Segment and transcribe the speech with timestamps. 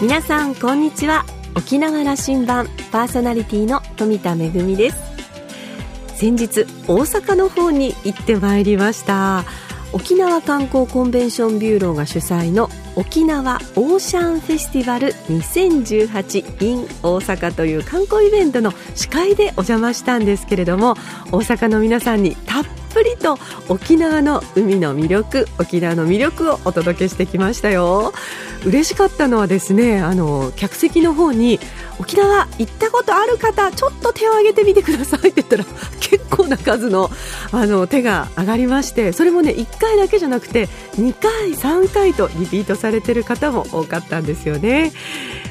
[0.00, 1.24] 皆さんこんにちは。
[1.56, 4.96] 沖縄羅針盤パーソナリティの富田恵です。
[6.14, 9.44] 先日大阪の方に行ってまいりました。
[9.92, 12.68] 沖縄観光コンベンションビューローが主催の
[12.98, 20.94] 沖縄オーシャンフェスティバル 2018in 大阪という観光イベントの司会でお邪魔したんですけれども
[21.30, 23.38] 大阪の皆さんにたっぷりと
[23.68, 28.12] 沖縄の海の魅力沖縄の魅力をお届けしてきましたよ。
[28.64, 31.60] 嬉しかったのはですねあの客席の方に
[32.00, 35.64] 沖縄行ったことある方ちょっと手を挙げてみてくださいって言ったら
[36.00, 37.10] 結構な数の
[37.52, 44.92] あの手が上がりましてそれもね1回だけじゃなくて2回3回とリピートされされてる方も多かったんですよね、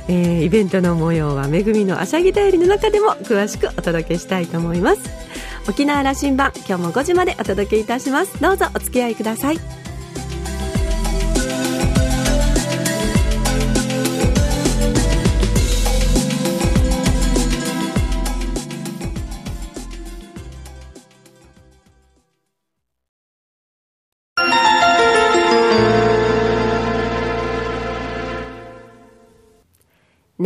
[0.07, 5.01] えー、イベントの模様はめぐみのあしゃぎだよりの中でも詳しくお届けしたいと思います。
[5.69, 8.41] 沖縄羅針盤今日も5時までお届けいたします。
[8.41, 9.86] どうぞお付き合いください。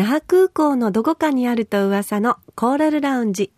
[0.01, 3.51] 那覇空港のどこかにあると噂のコーラルラウンジ。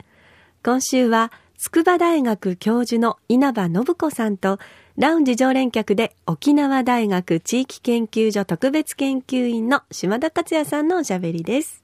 [0.61, 4.59] 今週は筑波大学教授の稲葉信子さんと
[4.97, 11.81] ラウンジ常連客で沖縄大学地域研究所特別研究員の島田克也さんのおしゃべりです。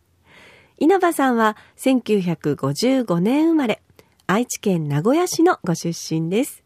[0.78, 3.82] 稲葉さんは1955年生まれ、
[4.28, 6.66] 愛知県名古屋市のご出身です。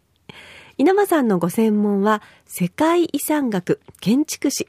[0.79, 4.67] 稲葉さんのご専門は世界遺産学、建築士、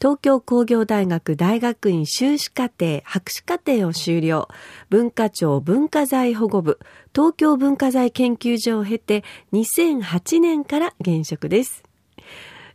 [0.00, 4.48] 東京工業大学大学院修士課程、博士課程を修了、
[4.90, 6.78] 文化庁文化財保護部、
[7.14, 11.82] 東京文化財研究所を経て2008年から現職です。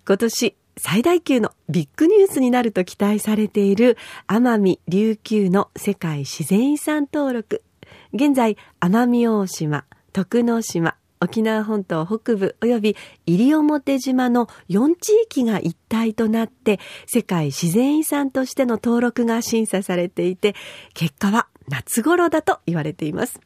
[0.07, 3.97] 今年、最大級のビッグニュースになると期待されている
[4.27, 7.63] 奄美琉球の世界自然遺産登録。
[8.13, 20.55] 現在、奄美大島、徳之島、沖縄本島北部及び西表島の4地域が一体となって世界自然遺産としての登録が審査されていて
[20.93, 23.39] 結果は夏頃だと言われています。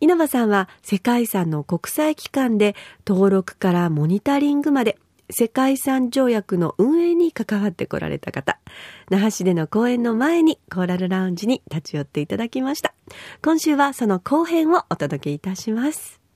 [0.00, 2.76] 稲葉さんは世界遺産の国際機関で
[3.06, 4.98] 登録からモニタリングまで
[5.30, 8.58] 世界遺産条約の運営に関わってこられた方。
[9.10, 12.94] 那覇市での講演の前にコーラルラウンジに立ち寄っていただきました。
[13.42, 16.27] 今週はその後編をお届けいたします。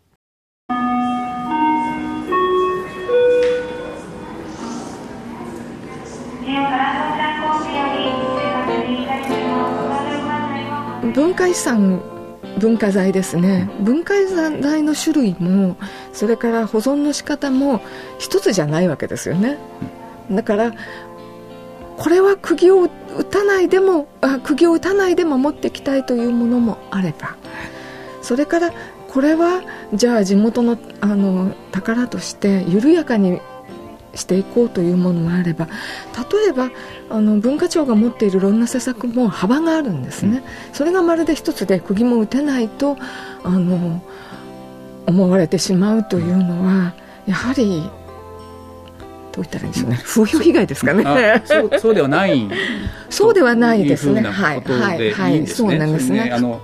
[11.15, 12.03] 文化遺産
[12.59, 13.71] 文化財ですね。
[13.81, 15.77] 文化財の種類も
[16.13, 17.81] それから保存の仕方も
[18.19, 19.59] 一つじゃないわけですよね。
[20.31, 20.73] だから
[21.97, 27.37] これは釘を打たないでもあ釘を打たないで守っていきたいというものもあれば。
[28.23, 28.73] それから
[29.13, 29.63] これは
[29.93, 33.41] じゃあ地元のあの宝として緩やかに
[34.15, 36.71] していこうというものもあれば例えば
[37.11, 42.97] あの文化庁が持っているいろんな施策も幅があるんですね、うん、それがまるで一つで釘も打てないと
[43.45, 44.03] あの
[45.07, 46.95] 思われてしまうというのは
[47.27, 47.91] やはり
[49.33, 50.01] どう言ったらいいんでしょうね。
[50.03, 51.43] 風評被害ですかね。
[51.47, 52.49] そうそうではない。
[53.09, 54.21] そうではないですね。
[54.21, 55.47] はいはいはい。
[55.47, 56.31] そうなんですね。
[56.35, 56.61] あの、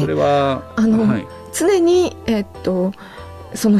[0.00, 2.92] それはあの、はい、常にえっと
[3.54, 3.78] その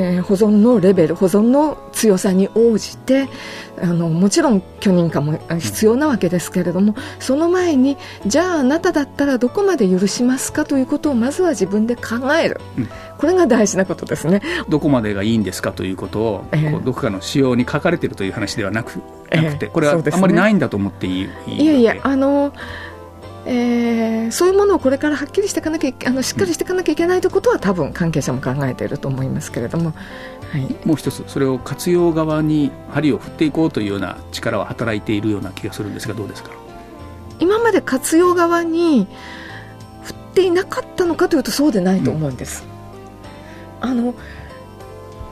[0.00, 3.28] えー、保存のレベル保存の強さに応じて
[3.82, 10.64] あのもちろん許認可も必要なわけですけれども、その前にじゃああなただったらどこまで許しますか？
[10.64, 14.40] ということをまずは自分で考える、うん、これが大事なことですね。
[14.68, 15.72] どこまでがいいんですか？
[15.72, 19.00] ということを、えー、どこかの仕様に書かれているという話ではなく
[19.32, 22.52] なくて、これはあんまりないんだと思っていい,、ね、いやいやあの
[23.50, 29.94] えー、そういうものをこれからはっきりしていかなきゃあのしっかりしていかなきゃいけないということは多分関係者も考えていると思いますけれども、
[30.52, 36.50] はい、もう一つそれを活用側に針を振っていこうというような力は働いているような気がするんですがどうですか？
[37.40, 39.06] 今まで活用側に
[40.02, 42.64] 振っていなかったのかというとそうでないと思うんです。
[43.82, 44.14] うん、あの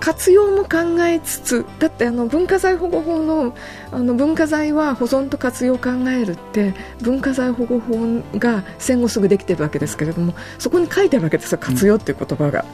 [0.06, 3.56] 活用も考えつつだってあの文化財保護法の
[3.91, 7.97] あの文化財は保存と活用を考えるって文化財保護法
[8.38, 12.64] が戦後すぐできてるわけですけれどもそこに書いてあるわけですよ活用っていう言葉が、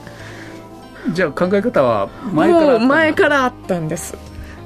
[1.07, 4.15] うん、じゃあ考え方は前から前からあったんです。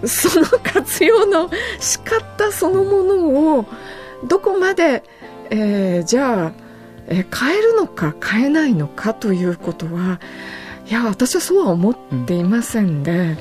[0.05, 1.49] その活用の
[1.79, 3.67] 仕方そのものを
[4.27, 5.05] どこまで、
[5.51, 6.53] えー、じゃあ、
[7.07, 10.19] えー、変えるのか変えないのかということは
[10.89, 11.97] いや私はそうは思っ
[12.27, 13.39] ていませんで、うん、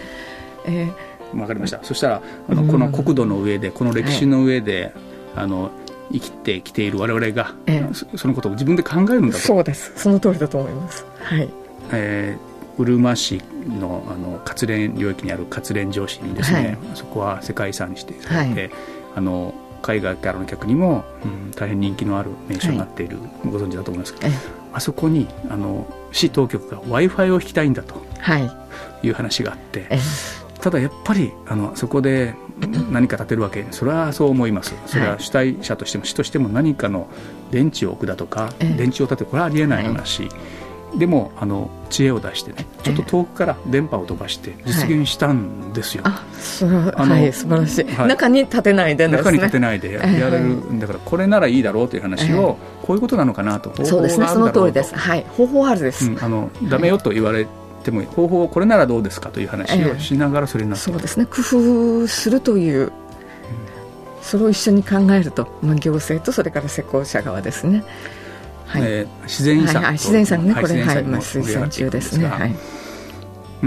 [0.66, 1.84] えー、分かりました。
[1.84, 4.94] そしたらあの、この国土の上でこの歴史の上で、
[5.36, 5.72] はい、あの
[6.12, 9.40] 生きてきている我々が、ええ、そのことを自分で考えるんだと。
[9.40, 9.92] そうです。
[9.96, 11.06] その通りだと思います。
[11.20, 11.50] はい。
[11.92, 13.42] えー、うるま市
[13.80, 18.72] のあの活連領域にある活連城市にですね、はい、そこは世界遺産にしてされて、はい、
[19.16, 24.34] あの海外からの客にも、うん、大変人気のある名所になっている、はい、ご存知だと思いますけど、
[24.74, 27.96] あそこにあの市当局が w i f i を引きたいんだと
[29.04, 29.10] い。
[29.10, 29.88] う話があって、
[30.62, 32.34] ただやっぱりあのそこで
[32.90, 34.74] 何か建てるわけそれはそう思います。
[34.88, 37.08] それは主体者としても市としても何かの
[37.52, 39.84] 電池を置くだとか、電池を建てるこれはありえない。
[39.84, 40.30] 話。
[40.98, 46.04] でもあの知恵を出してねちょっと遠くから電波を飛ばして実現したんですよ。
[46.04, 53.86] はい、あそれははい素晴らしい、はい、中に立てないで、ね、中に立てないでやれるんだからこれならいいだろうという話を、こういうことなのかなと。
[53.86, 54.96] そうですねその通りです。
[54.96, 55.26] はい。
[55.38, 57.48] 方法あるです、うん、あのダメよと言われ
[57.84, 61.26] ても方法これならどうですかという話をしながらそれになって、そうですね。
[61.26, 62.92] 工夫するという
[64.22, 67.84] それを一緒に考えると、まあ、行政とそれから施工者側ですね。
[68.66, 68.82] はい。
[68.84, 72.28] えー、自然遺産、はい、自然遺産ね、これ、はい、まあ、推薦中ですね。
[72.28, 72.56] はい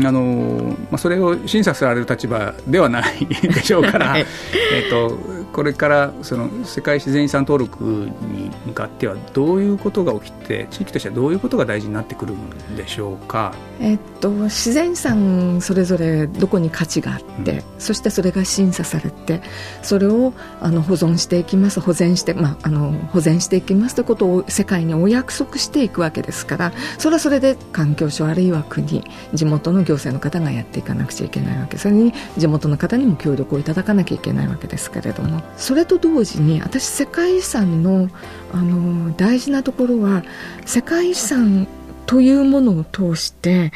[0.07, 4.27] あのまあ、それを審査される立場ではないでしょうから、 はい、
[4.73, 19.41] えーとこれからその世界自然遺産登録に向かってはどういうことが起きて地域としてはどういうことが大事になってくるんでしょうか、えっと、自然遺産それぞれどこに価値があって、うん、そしてそれが審査されて
[19.83, 29.03] それをあの保存していきます保全して、まあ、あの保全していきますということを世界にお約束していくわけですからそれはそれで環境省あるいは国
[29.35, 38.11] 地元の行政の方がやっていかなくちゃいけないわけそれに地元の方にも協力をいただかなきゃいけないわけですけれどもそれと同時に私世界遺産の
[38.53, 40.25] あの大事なところは
[40.67, 41.67] 世界遺産
[42.07, 43.73] というものを通して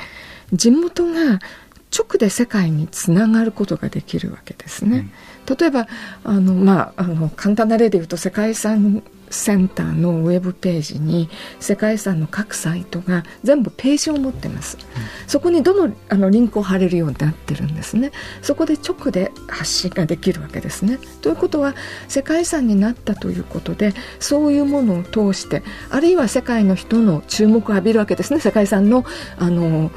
[0.52, 1.38] 地元が
[1.96, 5.10] 直で世界につながることができるわけですね。
[5.46, 5.86] うん、例えば
[6.24, 14.78] あの、まあ、あの簡単な例で言うと世界遺産センターのウェブページに世界遺産の各サイトが全部ページを持ってます、
[15.26, 18.12] そこにどのあのリンクを貼れるようになってるんですね。
[18.42, 20.98] そこで直で発信ができるわけですね。
[21.22, 21.74] ということは
[22.08, 28.40] 世界遺産になったということでそういうものを通してあるいは世界の人の注目を浴びるわけですね。
[28.40, 29.04] 世界遺産の
[29.38, 29.90] あの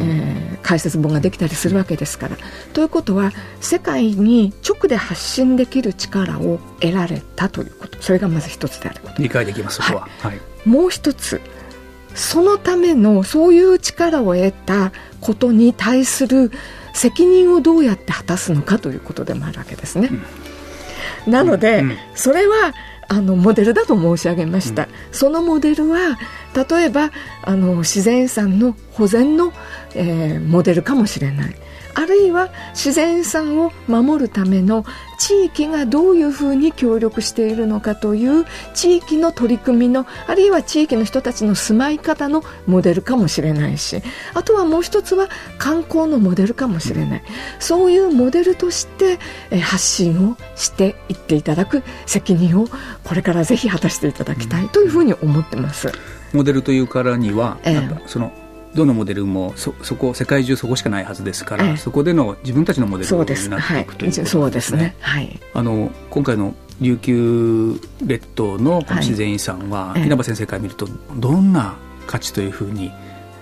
[0.00, 2.36] えー、解説本ができたりするわけですから。
[2.72, 8.00] ということは世界に直で発信できる力を得られたということ。
[8.00, 9.22] それがまず一つであること。
[9.22, 11.40] 理解できますそこは、はい、もう一つ
[12.14, 16.50] そのためのそういう力を得たことに対する
[16.94, 20.10] 責任をどうやって果たすのかということでもあるわけですね。
[21.26, 22.74] うん、なので、うん、それは
[23.08, 26.18] あのモデルだと申し上げました、うん、そのモデルは
[26.54, 27.10] 例えば
[27.42, 29.52] あの自然遺産の保全の、
[29.94, 31.54] えー、モデルかもしれない。
[31.94, 34.84] あるいは自然遺産を守るための
[35.18, 44.02] 地域がどういうふうに協力しているのかという地域の取り組みのあるいは地域の人たちの住まい方のモデルかもしれないし
[44.34, 45.28] あとはもう一つは
[45.58, 47.22] 観光のモデルかもしれない。
[47.58, 49.18] そういうモデルとして
[49.60, 52.66] 発信をしていっていただく責任を
[53.04, 55.92] これからぜひ果たしていただきたいというふうに思ってます。
[56.32, 58.32] モデルというからには、ええ、その
[58.74, 63.26] どのモデルもそそこ世界中そこしかないはずですから、ええ、そこでの自分たちのモデルになっ
[63.68, 64.96] ていくということですね。
[65.00, 71.76] はい、あの今回の琉球列島のこの自然遺産は、はい、稲葉先生から見るとどんな
[72.06, 72.90] 価値というふうに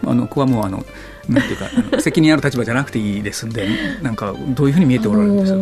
[0.05, 0.85] あのここはもうあの
[1.29, 3.69] なんていうか 責任ある立場じゃなくていいですんで
[4.03, 5.59] なんかどういうふうに見えておられるんですか？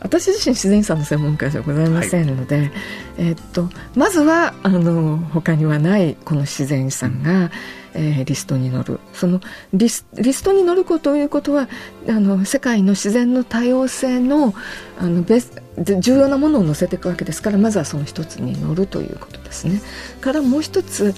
[0.00, 2.72] 私自身自然遺産の専門家じゃございませんので、はい、
[3.18, 7.50] えー、っとまずはあの他にはないこの自然遺産が、うん。
[7.94, 9.00] えー、リストに載る。
[9.12, 9.40] その
[9.72, 11.68] リスリストに載ることということは
[12.08, 14.54] あの世界の自然の多様性の
[14.98, 19.80] あのベス重要なものを載せていくわけですからまずはその一つに載るということですね。
[20.20, 21.14] からもう一つ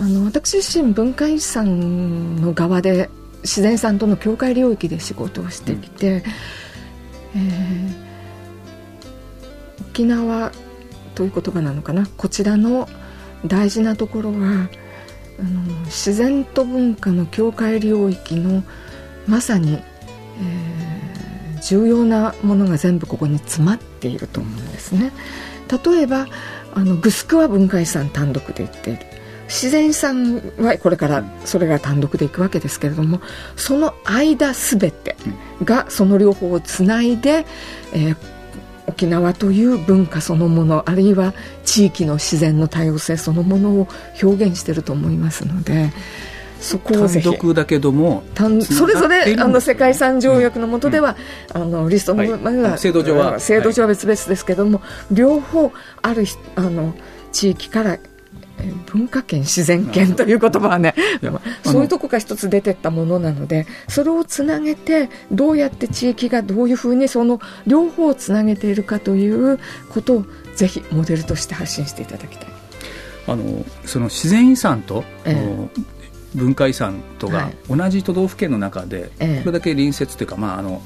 [0.00, 3.10] あの私自身文化遺産の側で
[3.42, 6.24] 自然遺産との境界領域で仕事をしてきて、
[7.34, 8.03] うん、えー、
[9.94, 10.50] 沖縄
[11.14, 12.88] という言葉なのかなこちらの
[13.46, 14.68] 大事なところは
[15.38, 18.64] あの自然と文化の境界領域の
[19.28, 25.12] まさに、えー、重要なものが全部ここに詰まっていると思うんですね。
[25.84, 26.26] 例えば
[26.74, 29.06] あのグスクは文化遺産単独で言っている
[29.46, 33.20] 自然遺産はこれからそれが単独でいくわけですけれども
[33.56, 35.16] その間すべて
[35.64, 37.46] がその両方をつないで、
[37.92, 38.16] えー、
[38.86, 43.88] 沖縄という文化そのものあるいは地域の自然の多様性そのものを
[44.22, 45.90] 表現していると思いますので
[46.60, 48.22] そこ単独だけども
[48.62, 51.16] それぞれあの世界遺産条約の下では、
[51.54, 53.38] うん、あのリストの、はい、制度上は。
[53.38, 56.24] 制度上は別々ですけども、はい、両方ある
[56.56, 56.94] あの
[57.32, 57.98] 地域から
[58.86, 60.94] 文化圏自然圏という言葉はね
[61.64, 69.58] そういうとこが一つ出てったものなのでそれをつなげてどうやって地域がどういうふうにその両方をつなげているかという
[69.90, 72.48] ことをぜひモデルとして発信していただきたい。
[73.26, 75.68] あのその自然遺産と、ええ、
[76.34, 80.82] 文化遺産とが同じ都道府県の中で、これだけ隣接というか、まあ、あの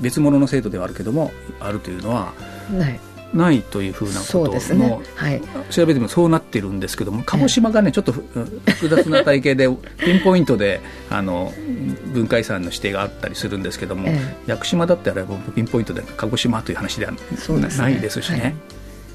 [0.00, 2.32] 別物の制度ではあるけどもあるというのは
[2.70, 3.00] ない
[3.34, 4.98] ないというふうなことの、ね。
[5.14, 11.52] はい、調べてもそうなってるんですけども鹿児島がねちょっと複雑な体系で ピンポイントであの
[12.12, 18.54] 文化遺産の指定があったりするんですけども、ええ、屋久島だってあればピンポイントで鹿児島という話ではないですしね、はい、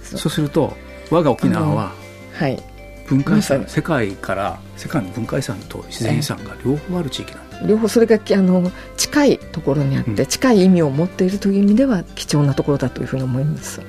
[0.03, 0.31] そう。
[0.31, 0.75] すると
[1.09, 1.91] 我が沖縄は、
[2.33, 2.61] はい、
[3.07, 13.81] 文化遺産、世界から世界の文化遺産と自然遺産が両方ある地域なんです、両方それがあの近いところにあって、うん、近い意味を持っているという意味では貴重なところだというふうに思います。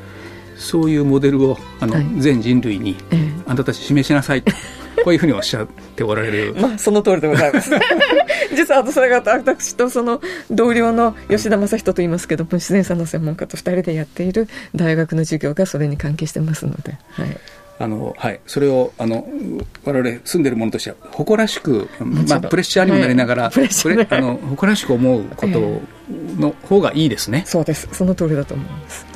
[0.59, 4.53] そういうモデルをあの、はい、全人類に、ええ、あなたたち示しなさいと。
[5.05, 6.55] こういうふうにおっしゃっておられる。
[6.59, 7.71] まあ、その通りでございます。
[8.55, 16.99] 実は、それが私とその同僚の吉田正人と言いますけども、自然さんの専門家と二人でやっている大学の授業がそれに関係してますので。
[17.11, 17.39] はい。
[17.81, 19.29] あのはい、それをあの
[19.85, 23.69] 我々住んでる者としては誇らしく、まあ、プレッシャーにもなりながら、プレ
[24.11, 25.81] あの誇らしく思うこと
[26.41, 29.07] の方がいいですね、そうですその通りだと思います、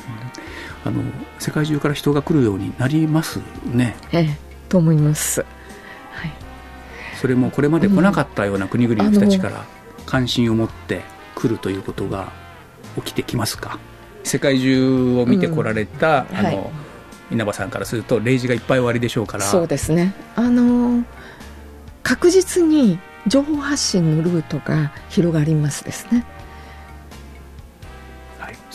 [0.85, 1.01] あの
[1.39, 3.95] 世界中から人が来るようになりますね。
[4.11, 4.37] ええ、
[4.69, 5.41] と思います。
[5.41, 5.45] は
[6.27, 6.31] い、
[7.19, 9.65] それもこれまで来なかったような国々の人たちから
[10.05, 11.01] 関心を持って
[11.35, 12.31] 来るということが
[12.97, 13.79] 起きてきますか？
[14.23, 16.69] 世界中を見てこられた、うん、あの、はい、
[17.31, 19.43] 稲葉さんからすると例示がいっぱい終わりでしょうから。
[19.43, 20.13] そうですね。
[20.35, 21.03] あの
[22.03, 26.25] 確実に情報発信のルートが広がりますですね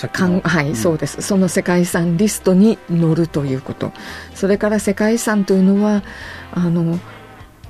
[0.07, 1.23] はい、うん、そうです。
[1.23, 3.93] その世界遺産リストに載るということ。
[4.35, 6.02] それから世界遺産というのは
[6.52, 6.99] あの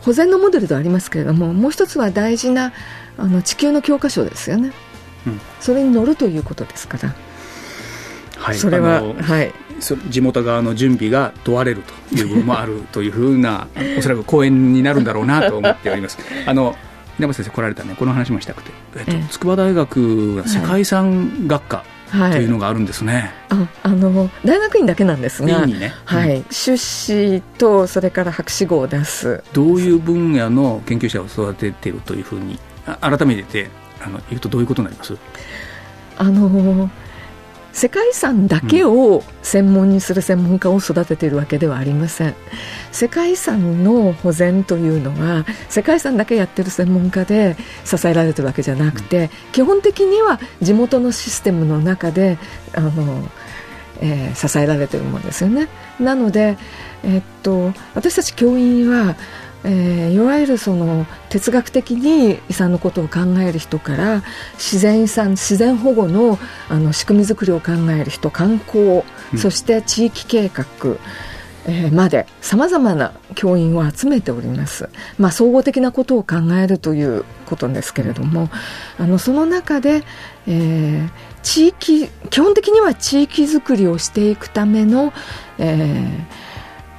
[0.01, 2.73] 保全のモデルではありますけれどももう一つは大事な
[3.17, 4.73] あの地球の教科書ですよね、
[5.27, 7.15] うん、それに載るということですから、
[8.37, 9.53] はい、それは、はい、
[10.09, 13.67] 地元側の準備が問われるという部分もあるというふうな
[13.99, 16.19] おそらく講演になるんだろうなと思っております。
[16.47, 16.77] あの
[17.19, 17.97] 稲葉先生来られたね。
[17.99, 23.33] この話もしたくて、えっと、筑波大学は世界遺産学科、はい、というのがあるんですね。
[23.51, 25.93] ああの大学院だけなんですが、ね。
[26.05, 29.43] はい、修士とそれから博士号を出す。
[29.53, 32.59] どういう分野の研究者を育てているというふうに
[33.01, 33.71] 改めて
[34.05, 35.17] あの言うとどういうことになります？
[36.17, 36.91] あの
[37.73, 42.35] 世界遺産だけを専門にする専門家を育てているわけではありません。
[42.91, 52.39] 世界遺産の保全というのは世界遺産だけやってる専門家で支えられてるわけじゃなくて、基本的には地元のシステムの中で
[52.75, 53.29] あの、
[54.01, 55.69] えー、支えられてるものですよね。
[56.01, 56.57] なので、
[57.05, 59.15] えー、っと私たち教員は
[59.65, 64.23] えー、いわゆるその哲学的に遺産のことを考える人から
[64.55, 66.39] 自然遺産自然保護の
[66.69, 70.65] あの仕組み作りを考える人観光、うん、そして地域計画、
[71.67, 78.49] えー、までさまざまな教員を集めております、まあ、総合的なことを考えるということですけれども、
[78.99, 80.05] うん、あのその中で、
[80.47, 81.11] えー、
[81.43, 85.13] 地域基本的には地域づくりをしていくための、
[85.59, 86.25] えー、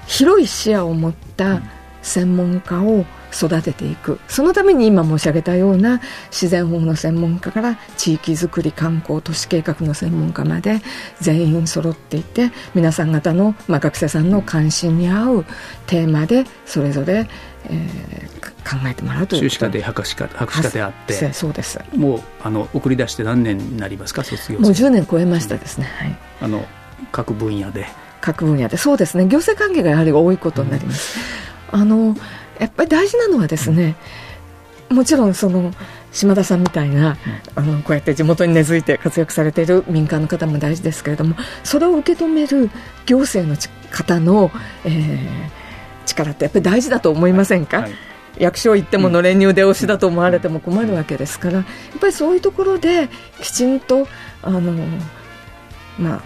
[0.08, 4.20] 広い視野を持った、うん専門家を育てていく。
[4.28, 6.02] そのために今申し上げたような
[6.32, 10.82] 自然保護の専門家から地域づくり観光都市計画の専門家まで
[11.20, 15.46] 全員揃っていて皆さん方の、まあ、学生さんの関心に合う
[15.88, 17.28] テーマでそれぞれ、
[17.66, 21.80] えー、考えてもらうという修士課程博士課博士課程あってそうです。
[21.96, 24.24] もうあの送り出して何年になりますか？
[24.24, 26.66] 卒業もう10年超えましたですね、はい、あの
[27.12, 27.88] 各分野で。
[28.22, 28.76] 各分野で。
[28.76, 29.26] そうですね。
[29.28, 32.16] 行政関係がやはり多いことになります、うんあの
[32.60, 33.96] やっぱり大事なのはですね、
[34.90, 35.72] もちろんその
[36.12, 37.18] 島田さんみたいな、
[37.56, 42.70] あのこうやって地元に根付いて活躍されている民間の方も大事ですけれどもそれを受け止める
[43.06, 43.60] 行政の
[43.92, 44.52] 方の、
[44.84, 47.92] えー、力ってやっぱり大事だと思いませんか、はい、
[48.40, 53.10] 役所行ってものれんに腕押しだと思われても困るわけですからやっぱりそういうところで
[53.42, 54.08] きちんと
[54.42, 54.74] あの、
[56.00, 56.22] まあ、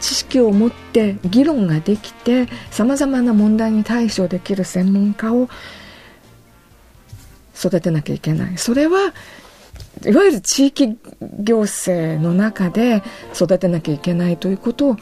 [0.00, 5.48] 知識を持って議論ができてさまざまな問題に対処できる専門家を
[7.58, 9.12] 育てなきゃいけないそれは
[10.04, 10.98] いわゆる地域
[11.40, 13.02] 行政の中で
[13.34, 14.96] 育てなきゃいけないということを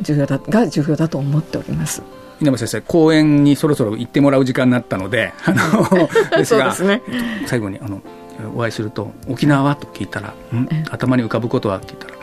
[0.00, 2.02] 重要だが重要だと思っております。
[2.40, 7.00] 稲葉先生講演にそろそろ行ってもらう時間になったのであの ですがね、
[7.46, 8.02] 最後にあの
[8.54, 10.68] お会いすると「沖縄は?」と聞いたら「ん？
[10.90, 12.14] 頭に浮かぶことは?」って言ったら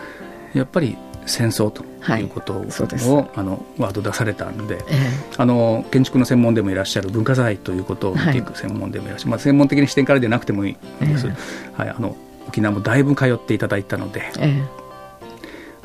[0.53, 0.95] やっぱり
[1.25, 10.73] 戦争ということを、はい、あのワード出されたんで、えー、あの建築の専門でもいらっしゃる文化財ということを見ていく専門でもいらっしゃる、はい、まあ、専門的な視点からでなくてもいい
[11.05, 12.15] んです、えー、はい、あの
[12.47, 14.67] 沖縄もだいぶ通っていただいたので、えー、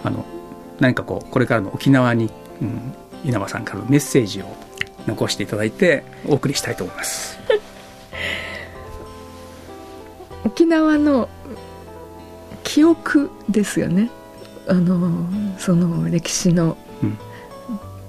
[0.04, 0.25] あの
[0.80, 2.30] 何かこうこれからの沖縄に、
[2.61, 4.57] うん、稲葉さんからのメッセージを
[5.07, 7.38] 残していただいてお送りしたいと思います。
[10.45, 11.28] 沖縄の
[12.62, 14.11] 記憶ですよね
[14.68, 15.26] あの
[15.58, 16.76] その歴史の、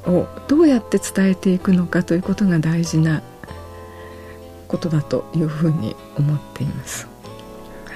[0.06, 3.22] うん、をどうやって伝えていくのかということが大事な
[4.68, 7.08] ことだというふうに思っています。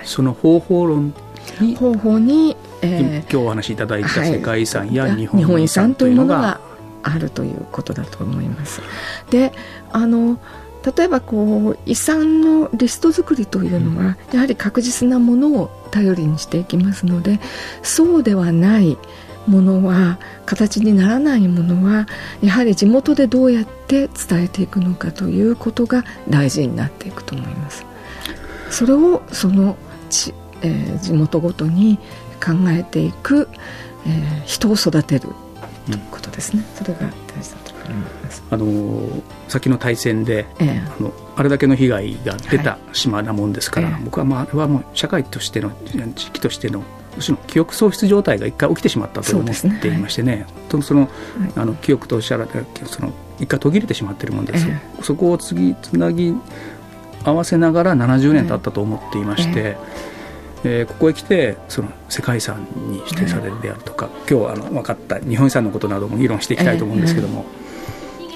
[0.03, 1.13] その方法論
[1.61, 6.59] に方法に、えー、今日お話しいただいた世界遺産や日本遺産というのが
[7.03, 8.81] あるということだと思います。
[9.29, 9.51] で
[9.91, 10.39] あの
[10.85, 17.39] 例えばこう遺産のリスト作りというのはやはり確実なものを頼りにしていきますので
[17.81, 18.97] そうではない
[19.47, 22.07] ものは形にならないものは
[22.41, 27.85] やはり地元でどうやって伝えていくのかということが大事になっていくと思います。
[28.69, 29.77] それをその
[30.09, 31.99] 地,、えー、地元ごとに
[32.43, 33.47] 考えていく、
[34.07, 35.27] えー、人を育てる
[35.85, 37.72] ということですね、それが大事だと
[38.49, 39.09] あの
[39.47, 45.71] 先の大戦で、ええ、あのあれだけの被害が出た島なもんですから、はい、僕はまああれはもう社会としての
[46.15, 46.83] 地域としての
[47.15, 50.45] むしろ記憶喪失状態が一回起きてしまったと思っていましてね、ね。
[50.71, 51.09] はい、その、はい、
[51.55, 56.33] あの記憶とおっしゃられたその一回途切れてしまっているもんです、ええ、そこを次つなぎ
[57.23, 59.77] 合わせながら70年経ったと思っていまして、え
[60.63, 60.83] え。
[60.83, 67.45] ー、ここへ来てその世界遺産に指定されるであるとか、今日あの分かった日本遺産のことなども議論していきたいと思うんですけども、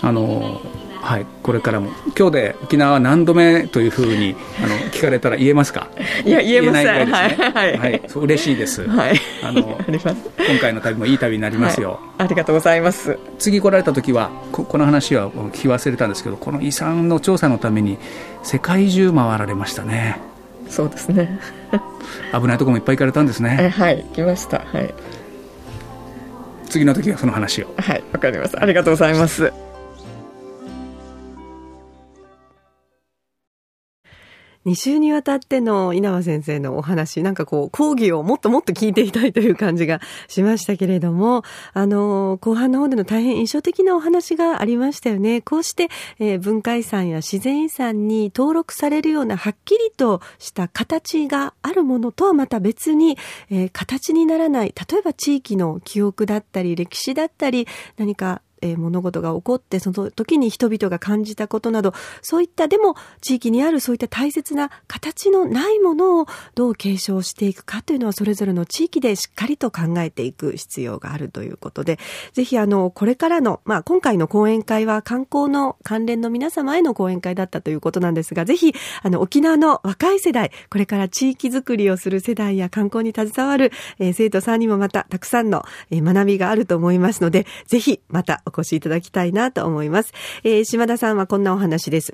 [0.01, 0.62] あの
[1.01, 1.89] はい、これからも。
[2.18, 5.88] 今日で沖縄何度目というふうにあの聞かれたら言えますか？
[6.25, 13.18] いや言えません、ね、はい、はい、はい、そう嬉しいです、はい、あの 今回の旅もいい旅になりますよ、はい、ありがとうございます。
[13.40, 17.98] 次来られた時はここの話は聞き忘れたんですけどこの遺産の調査のために
[18.44, 20.20] 世界中回られましたね。
[20.68, 21.40] そうですね。
[22.33, 23.72] 危ないところもいっぱい行かれたんですね。
[23.77, 24.57] はい来ました。
[24.74, 24.94] はい。
[26.70, 27.74] 次の時はその話を。
[27.77, 28.60] はいわかります。
[28.60, 29.53] ありがとうございます
[34.68, 45.40] 2週にわたっての稲葉先生のお話、なんかこう、講義をもっともっと聞いていたいという感じがしましたけれども、あの、後半の方での大変印象的なお話がありましたよね。
[45.40, 45.88] こうして、
[46.20, 53.18] えー、文化遺産や自然遺産に登録されるようなはっきりとした形があるものとはまた別に、
[53.50, 72.00] えー、形にならない、例えば地域の記憶だったり、歴史だったり、何かえー、物事が起こってその時に人々が感じたことなどそういったでも地域にあるそういった大切な形のないものをどう継承していくかというのはそれぞれの地域でしっかりと考えていく必要があるということで
[72.33, 90.14] ぜひあのこれからの、まあ、今回の講演会は観光の関連の皆様への講演会だったということなんですがぜひあの沖縄の若い世代これから地域づくりをする世代や観光に携わる、えー、生徒さんにもまたたくさんの、えー、学びがあると思いますのでぜひまたお越しいただきたいなと思います。
[90.44, 92.14] えー、島田さんはこんなお話です。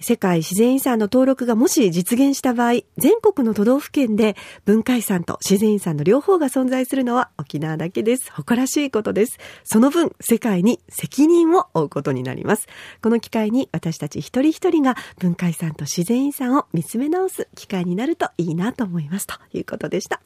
[0.00, 8.32] 世界自然遺産の登録がもし実現した場合、全国の都道府県で文化遺産と自然遺産の両方が存在するのは沖縄だけです。
[8.32, 9.38] 誇らしいことです。
[9.64, 12.66] その分、世界に責任を負うことになります。
[13.00, 19.26] この機会に私たち一人一人が文化遺産と自然遺産を見つめ直す機会になるといいなと思います。
[19.26, 20.20] ということでした。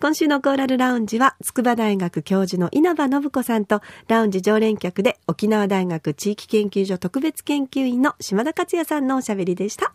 [0.00, 9.94] 今週のコーラルラウンジは、筑波大学教授の稲葉信子さんと、ラウンジ常連客で沖縄大学地域研究所特別研究員の島田克也さんのおしゃべりでした。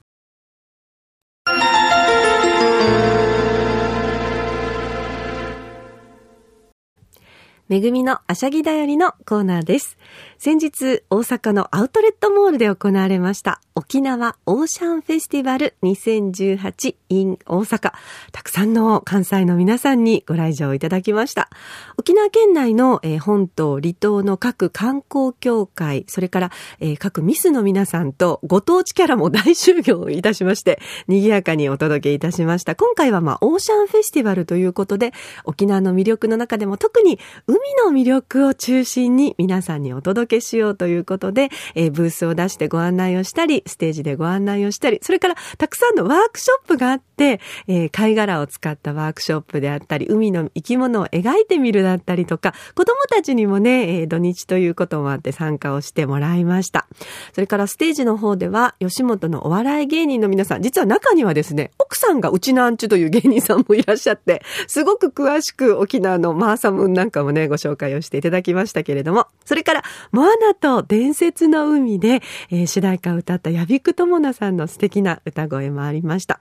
[7.67, 9.97] めぐみのあしゃぎだよりのコーナーです。
[10.45, 17.93] 先日、大阪のアウトレットモールで行われました沖縄オーシャンフェスティバル 2018in 大阪。
[18.31, 21.49] たくさんの関西の皆さんにご来場いただきました。
[21.97, 32.75] 沖縄県内の、え、本島、離島の各観光協会、それから、え、各ミスの皆さんとご当地キャラも大集合いたしまして、賑やかにお届けいたしました。
[32.75, 35.11] 今回はまあ、オーシャンフェスティバルということで、
[35.43, 56.87] 沖縄の魅力の中でも特に海の魅力を中心に皆さんにお届届けしようということで、えー、ブースを出してご案内をしたり、ステージでご案内をしたり、それからたくさんのワークショップがあって、えー、貝殻を使ったワークショップであったり、海の生き物を描いてみるだったりとか、子供たちにもね、えー、土日ということもあって参加をしてもらいました。
[57.33, 69.83] それからステージの方では、吉本のお笑い芸人の皆さん、実は中にはですね、奥さんがうちなんちゅという芸人さんもいらっしゃって、すごく詳しく沖縄のマーサムーンなんかもね、ご紹介をしていただきましたけれども、それから、
[70.15, 76.39] モアナと伝説の海で、えー、主題歌を歌ったヤビクトモナさんの素敵な歌声もありました。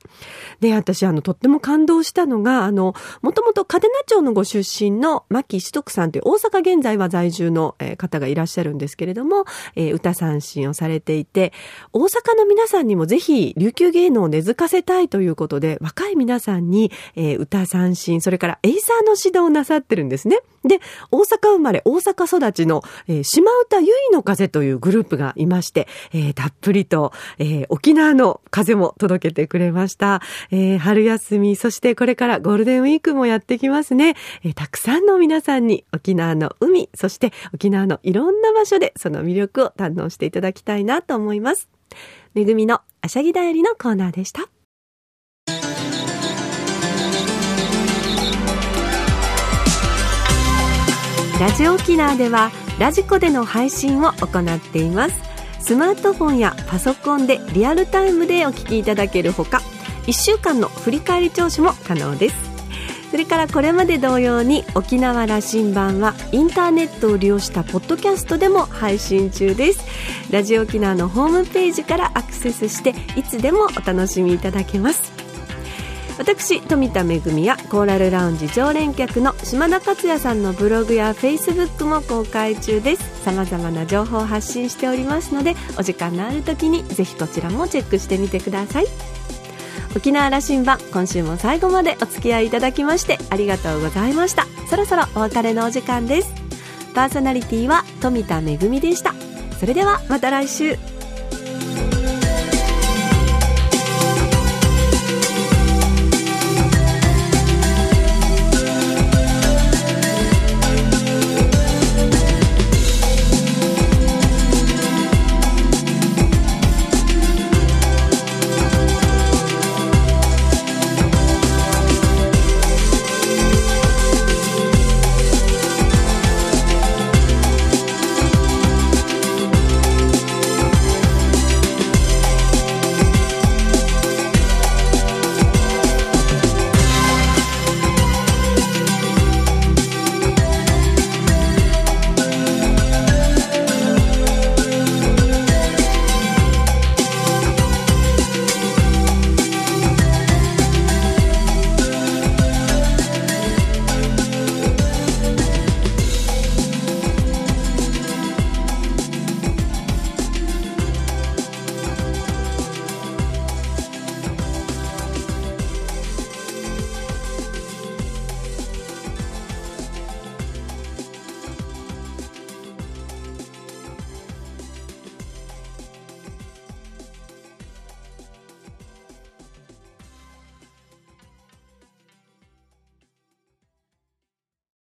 [0.61, 11.53] で、私、あの、とっても感動したのが、あの、もともと嘉手納町のご出身の牧志徳さんという大阪現在は在住の方がいらっしゃるんですけれども、えー、歌三振をされていて、
[11.93, 20.39] 大阪の皆さんにもぜひ琉球芸能を根付かせたいということで、若い皆さんに、えー、歌三振、それからエイサーの指導をなさってるんですね。
[20.63, 30.21] で、大阪生まれ、大阪育ちの、えー、島唄ゆいの風というグループがいまして、えー、たっぷりと、えー、沖縄の風も届けてくれました。
[30.51, 34.15] えー、春休み、そしてこれからゴールデンウィークもやってきますね。
[34.43, 41.69] えー、たくさんの皆さんに沖縄の海、そして沖縄のいろんな場所でその魅力を堪能していただきたいなと思います。
[42.35, 44.49] めぐみのあしゃぎだよりのコーナーでした。
[51.41, 55.21] ラジオ沖縄ではラジコでの配信を行っています。
[55.61, 59.63] スマートフォンやパソコンでリアルタイムでお聞きいただけるほか
[60.07, 62.55] 1週間の振り返り聴取も可能です。
[63.11, 69.85] それからこれまで同様に沖縄羅針盤はインターネットを利用したポッドキャストでも配信中です。
[70.33, 75.14] ラジオ沖縄のホームページからアクセスしていつでもお楽しみいただけます。
[76.17, 83.25] 私富田恵やコーラルラウンジ常連客の島田克也さんのブログやフェイスブックも公開中です。
[83.25, 88.87] 様々な情報を発信しておりますのでお時間のある時にぜひこちらもチェックしてみてください。
[89.97, 94.47] 沖縄羅針盤今週も最後までお付き合いいただきましてありがとうございました。
[94.71, 96.33] そろそろお別れのお時間です。
[96.95, 99.15] パーソナリティは富田恵でした。
[99.59, 100.94] それではまた来週。